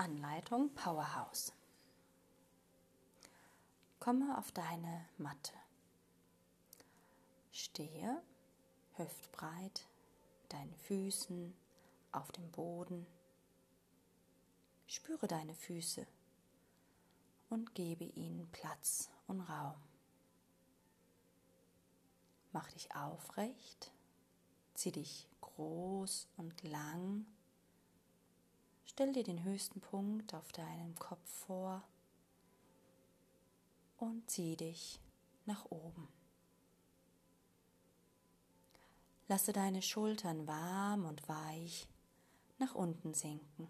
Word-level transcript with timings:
Anleitung 0.00 0.72
Powerhouse. 0.72 1.52
Komme 3.98 4.38
auf 4.38 4.50
deine 4.50 5.06
Matte. 5.18 5.52
Stehe 7.52 8.22
hüftbreit, 8.94 9.86
mit 10.40 10.54
deinen 10.54 10.74
Füßen 10.74 11.54
auf 12.12 12.32
dem 12.32 12.50
Boden. 12.50 13.06
Spüre 14.86 15.28
deine 15.28 15.54
Füße 15.54 16.06
und 17.50 17.74
gebe 17.74 18.04
ihnen 18.04 18.50
Platz 18.52 19.10
und 19.26 19.42
Raum. 19.42 19.82
Mach 22.52 22.70
dich 22.72 22.96
aufrecht, 22.96 23.92
zieh 24.72 24.92
dich 24.92 25.28
groß 25.42 26.26
und 26.38 26.62
lang 26.62 27.26
Stell 29.00 29.14
dir 29.14 29.24
den 29.24 29.44
höchsten 29.44 29.80
Punkt 29.80 30.34
auf 30.34 30.52
deinem 30.52 30.94
Kopf 30.98 31.26
vor 31.46 31.82
und 33.96 34.28
zieh 34.30 34.56
dich 34.56 35.00
nach 35.46 35.64
oben. 35.70 36.06
Lasse 39.26 39.54
deine 39.54 39.80
Schultern 39.80 40.46
warm 40.46 41.06
und 41.06 41.26
weich 41.30 41.88
nach 42.58 42.74
unten 42.74 43.14
sinken. 43.14 43.68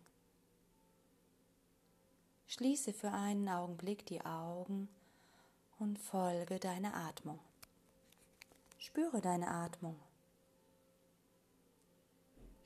Schließe 2.49 2.93
für 2.93 3.13
einen 3.13 3.49
Augenblick 3.49 4.05
die 4.07 4.23
Augen 4.23 4.89
und 5.79 6.01
folge 6.01 6.59
deiner 6.59 6.97
Atmung. 6.97 7.39
Spüre 8.79 9.21
deine 9.21 9.47
Atmung. 9.47 9.97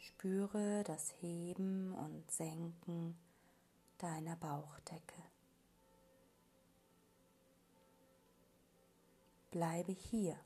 Spüre 0.06 0.84
das 0.84 1.14
Heben 1.22 1.94
und 1.94 2.30
Senken 2.30 3.16
deiner 3.96 4.36
Bauchdecke. 4.36 5.22
Bleibe 9.50 9.92
hier. 9.92 10.38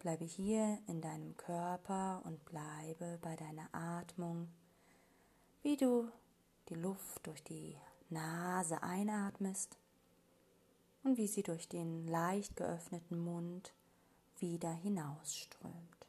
Bleibe 0.00 0.26
hier 0.26 0.80
in 0.86 1.00
deinem 1.00 1.34
Körper 1.38 2.20
und 2.26 2.44
bleibe 2.44 3.18
bei 3.22 3.36
deiner 3.36 3.74
Atmung, 3.74 4.48
wie 5.62 5.78
du 5.78 6.10
die 6.68 6.74
Luft 6.74 7.26
durch 7.26 7.42
die 7.42 7.74
Nase 8.10 8.82
einatmest 8.82 9.78
und 11.04 11.16
wie 11.16 11.26
sie 11.26 11.42
durch 11.42 11.70
den 11.70 12.06
leicht 12.06 12.54
geöffneten 12.54 13.18
Mund 13.18 13.72
wieder 14.36 14.74
hinausströmt. 14.74 16.03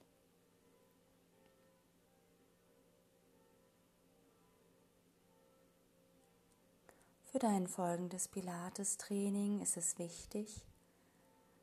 Für 7.36 7.39
dein 7.39 7.67
folgendes 7.67 8.30
Pilates-Training 8.30 9.59
ist 9.59 9.75
es 9.75 10.00
wichtig, 10.00 10.64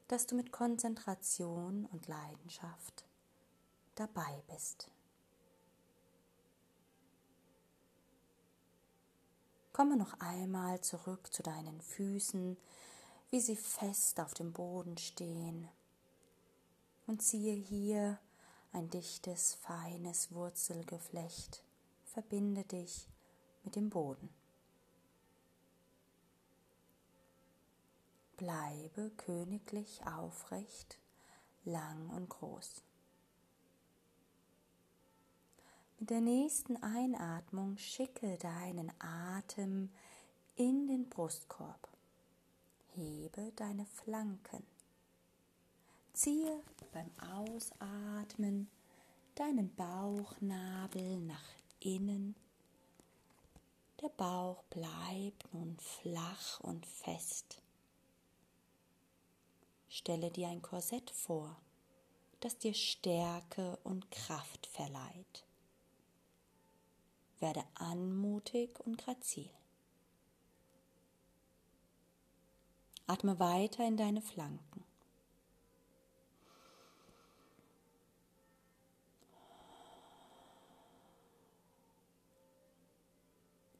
dass 0.06 0.26
du 0.26 0.34
mit 0.34 0.52
Konzentration 0.52 1.86
und 1.86 2.08
Leidenschaft 2.08 3.06
dabei 3.94 4.42
bist. 4.52 4.90
Komme 9.72 9.96
noch 9.96 10.12
einmal 10.20 10.82
zurück 10.82 11.32
zu 11.32 11.42
deinen 11.42 11.80
Füßen, 11.80 12.58
wie 13.30 13.40
sie 13.40 13.56
fest 13.56 14.20
auf 14.20 14.34
dem 14.34 14.52
Boden 14.52 14.98
stehen 14.98 15.70
und 17.06 17.22
ziehe 17.22 17.54
hier 17.54 18.18
ein 18.74 18.90
dichtes, 18.90 19.54
feines 19.54 20.32
Wurzelgeflecht. 20.32 21.64
Verbinde 22.04 22.64
dich 22.64 23.08
mit 23.64 23.74
dem 23.74 23.88
Boden. 23.88 24.41
Bleibe 28.42 29.12
königlich 29.18 30.05
aufrecht, 30.05 30.98
lang 31.64 32.11
und 32.11 32.28
groß. 32.28 32.83
Mit 36.00 36.11
der 36.11 36.20
nächsten 36.20 36.77
Einatmung 36.83 37.78
schicke 37.78 38.39
deinen 38.39 38.90
Atem 38.98 39.92
in 40.56 40.89
den 40.89 41.08
Brustkorb. 41.08 41.89
Hebe 42.96 43.52
deine 43.55 43.86
Flanken. 43.86 44.67
Ziehe 46.12 46.64
beim 46.90 47.12
Ausatmen 47.20 48.68
deinen 49.36 49.72
Bauchnabel 49.77 51.20
nach 51.20 51.48
innen. 51.78 52.34
Der 54.00 54.08
Bauch 54.08 54.64
bleibt 54.64 55.55
nun 55.55 55.78
flach 55.78 56.58
und 56.58 56.84
fest. 56.86 57.62
Stelle 59.95 60.30
dir 60.30 60.48
ein 60.48 60.63
Korsett 60.63 61.11
vor, 61.11 61.55
das 62.41 62.57
dir 62.57 62.73
Stärke 62.73 63.77
und 63.85 64.11
Kraft 64.11 64.67
verleiht. 64.67 65.45
Werde 67.41 67.63
anmutig 67.75 68.80
und 68.80 68.97
grazil. 68.97 69.51
Atme 73.07 73.39
weiter 73.39 73.86
in 73.86 73.98
deine 73.98 74.23
Flanken. 74.23 74.83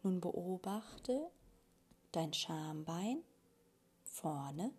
Nun 0.03 0.21
beobachte 0.21 1.31
dein 2.11 2.35
Schambein 2.35 3.25
vorne 4.05 4.75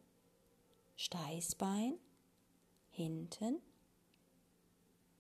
Steißbein 0.95 1.97
hinten 2.89 3.61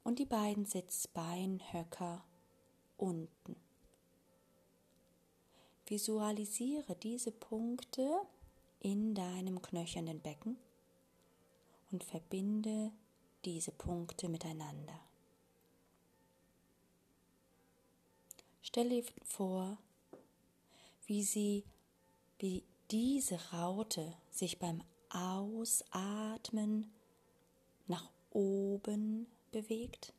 und 0.03 0.19
die 0.19 0.25
beiden 0.25 0.65
Sitzbeinhöcker 0.65 2.23
unten. 2.97 3.55
Visualisiere 5.87 6.95
diese 6.95 7.31
Punkte 7.31 8.21
in 8.79 9.15
deinem 9.15 9.61
knöchernen 9.61 10.19
Becken 10.21 10.57
und 11.91 12.03
verbinde 12.03 12.91
diese 13.45 13.71
Punkte 13.71 14.29
miteinander. 14.29 14.99
Stelle 18.61 19.01
dir 19.01 19.05
vor, 19.23 19.77
wie 21.05 21.23
sie, 21.23 21.65
wie 22.39 22.63
diese 22.91 23.51
Raute 23.51 24.15
sich 24.31 24.57
beim 24.57 24.81
Ausatmen 25.13 26.91
nach 27.87 28.09
oben 28.31 29.27
bewegt 29.51 30.13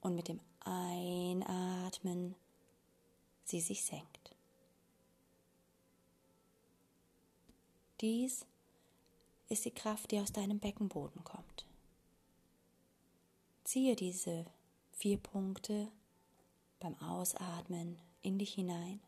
und 0.00 0.14
mit 0.14 0.28
dem 0.28 0.40
Einatmen 0.60 2.34
sie 3.44 3.60
sich 3.60 3.84
senkt. 3.84 4.34
Dies 8.00 8.46
ist 9.48 9.64
die 9.64 9.72
Kraft, 9.72 10.12
die 10.12 10.20
aus 10.20 10.32
deinem 10.32 10.60
Beckenboden 10.60 11.24
kommt. 11.24 11.66
Ziehe 13.64 13.96
diese 13.96 14.46
vier 14.92 15.18
Punkte 15.18 15.88
beim 16.78 16.94
Ausatmen 17.00 17.98
in 18.22 18.38
dich 18.38 18.54
hinein 18.54 19.00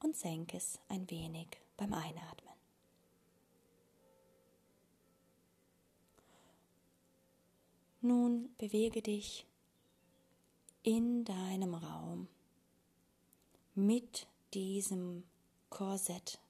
und 0.00 0.16
senk 0.16 0.54
es 0.54 0.78
ein 0.88 1.08
wenig 1.10 1.48
beim 1.76 1.92
Einatmen. 1.92 2.54
Nun 8.00 8.54
bewege 8.58 9.02
dich 9.02 9.44
in 10.82 11.24
deinem 11.24 11.74
Raum 11.74 12.28
mit 13.74 14.26
diesem 14.54 15.24
Korsett, 15.68 16.40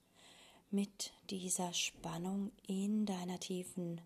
mit 0.71 1.13
dieser 1.31 1.73
Spannung 1.73 2.53
in 2.67 3.07
deiner 3.07 3.41
tiefen 3.41 4.01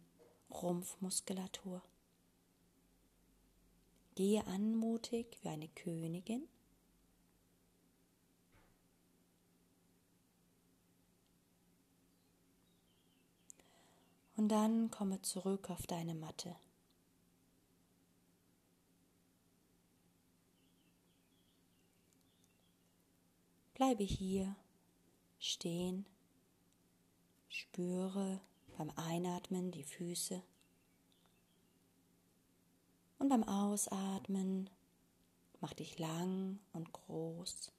Rumpfmuskulatur. 0.50 1.82
Gehe 4.14 4.46
anmutig 4.46 5.38
wie 5.42 5.48
eine 5.48 5.68
Königin 5.68 6.46
Und 14.42 14.48
dann 14.48 14.90
komme 14.90 15.22
zurück 15.22 15.70
auf 15.70 15.86
deine 15.86 16.16
Matte. 16.16 16.56
Bleibe 23.74 24.02
hier 24.02 24.56
stehen, 25.38 26.06
spüre 27.50 28.40
beim 28.76 28.90
Einatmen 28.96 29.70
die 29.70 29.84
Füße 29.84 30.42
und 33.20 33.28
beim 33.28 33.44
Ausatmen 33.44 34.68
Mach 35.60 35.72
dich 35.72 36.00
lang 36.00 36.58
und 36.72 36.92
groß. 36.92 37.70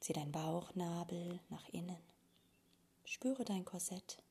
Zieh 0.00 0.12
deinen 0.12 0.32
Bauchnabel 0.32 1.40
nach 1.48 1.66
innen. 1.70 2.02
Spüre 3.06 3.46
dein 3.46 3.64
Korsett. 3.64 4.22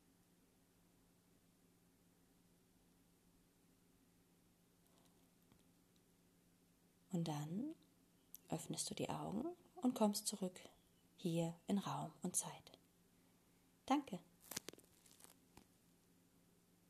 Und 7.11 7.27
dann 7.27 7.75
öffnest 8.49 8.89
du 8.89 8.95
die 8.95 9.09
Augen 9.09 9.45
und 9.75 9.95
kommst 9.95 10.27
zurück 10.27 10.59
hier 11.15 11.53
in 11.67 11.77
Raum 11.77 12.11
und 12.21 12.35
Zeit. 12.35 12.79
Danke. 13.85 14.19